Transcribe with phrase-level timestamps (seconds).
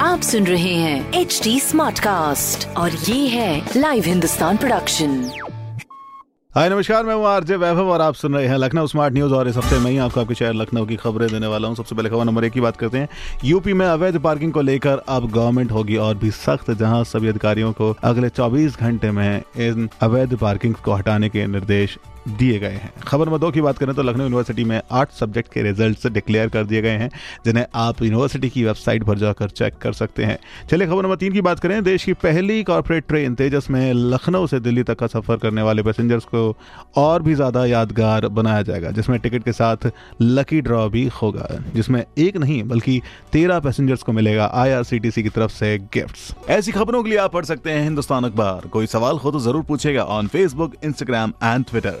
[0.00, 5.30] आप सुन रहे हैं एच डी स्मार्ट कास्ट और ये है लाइव हिंदुस्तान प्रोडक्शन
[6.56, 9.48] हाय, नमस्कार, मैं हूँ आरजे वैभव और आप सुन रहे हैं लखनऊ स्मार्ट न्यूज़ और
[9.48, 12.08] इस हफ़्ते मैं ही आपको आपके शहर लखनऊ की खबरें देने वाला हूँ। सबसे पहले
[12.08, 13.08] खबर नंबर एक की बात करते हैं।
[13.44, 17.72] यूपी में अवैध पार्किंग को लेकर अब गवर्नमेंट होगी और भी सख्त, जहाँ सभी अधिकारियों
[17.72, 22.92] को अगले 24 घंटे में इन अवैध पार्किंग को हटाने के निर्देश दिए गए हैं।
[23.02, 26.48] खबर नंबर दो की बात करें तो लखनऊ यूनिवर्सिटी में आठ सब्जेक्ट के रिज़ल्ट डिक्लेयर
[26.48, 27.10] कर दिए गए हैं,
[27.46, 30.38] जिन्हें आप यूनिवर्सिटी की वेबसाइट पर जाकर चेक कर सकते हैं।
[30.70, 34.46] चलिए खबर नंबर तीन की बात करें, देश की पहली कॉरपोरेट ट्रेन तेजस में लखनऊ
[34.46, 36.56] से दिल्ली तक का सफ़र करने वाले पैसेंजर्स को
[36.96, 39.90] और भी ज़्यादा यादगार बनाया जाएगा, जिसमें टिकट के साथ
[40.22, 43.00] लकी ड्रॉ भी होगा, जिसमें एक नहीं बल्कि
[43.32, 47.44] तेरह पैसेंजर्स को मिलेगा आईआरसीटीसी की तरफ़ से गिफ्ट्स ऐसी खबरों के लिए आप पढ़
[47.44, 52.00] सकते हैं हिंदुस्तान अखबार। कोई सवाल हो तो ज़रूर पूछेगा on Facebook Instagram and Twitter